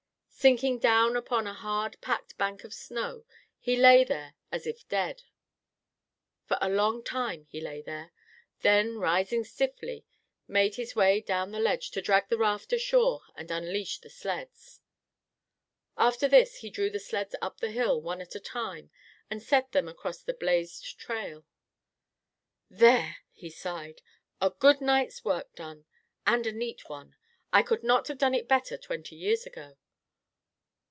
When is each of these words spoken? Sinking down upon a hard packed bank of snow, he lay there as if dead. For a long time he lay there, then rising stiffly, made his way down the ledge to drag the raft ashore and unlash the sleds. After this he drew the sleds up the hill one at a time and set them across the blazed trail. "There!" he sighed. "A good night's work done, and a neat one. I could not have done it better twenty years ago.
Sinking 0.41 0.79
down 0.79 1.15
upon 1.15 1.45
a 1.45 1.53
hard 1.53 2.01
packed 2.01 2.35
bank 2.35 2.63
of 2.63 2.73
snow, 2.73 3.23
he 3.59 3.75
lay 3.75 4.03
there 4.03 4.33
as 4.51 4.65
if 4.65 4.87
dead. 4.89 5.21
For 6.45 6.57
a 6.59 6.67
long 6.67 7.03
time 7.03 7.43
he 7.45 7.61
lay 7.61 7.83
there, 7.83 8.11
then 8.61 8.97
rising 8.97 9.43
stiffly, 9.43 10.03
made 10.47 10.77
his 10.77 10.95
way 10.95 11.21
down 11.21 11.51
the 11.51 11.59
ledge 11.59 11.91
to 11.91 12.01
drag 12.01 12.27
the 12.29 12.39
raft 12.39 12.73
ashore 12.73 13.21
and 13.35 13.51
unlash 13.51 13.99
the 13.99 14.09
sleds. 14.09 14.81
After 15.95 16.27
this 16.27 16.55
he 16.61 16.71
drew 16.71 16.89
the 16.89 16.99
sleds 16.99 17.35
up 17.39 17.59
the 17.59 17.69
hill 17.69 18.01
one 18.01 18.19
at 18.19 18.33
a 18.33 18.39
time 18.39 18.89
and 19.29 19.43
set 19.43 19.73
them 19.73 19.87
across 19.87 20.23
the 20.23 20.33
blazed 20.33 20.97
trail. 20.97 21.45
"There!" 22.67 23.17
he 23.31 23.51
sighed. 23.51 24.01
"A 24.41 24.49
good 24.49 24.81
night's 24.81 25.23
work 25.23 25.53
done, 25.53 25.85
and 26.25 26.47
a 26.47 26.51
neat 26.51 26.89
one. 26.89 27.15
I 27.53 27.61
could 27.61 27.83
not 27.83 28.07
have 28.07 28.17
done 28.17 28.33
it 28.33 28.47
better 28.47 28.75
twenty 28.75 29.15
years 29.15 29.45
ago. 29.45 29.77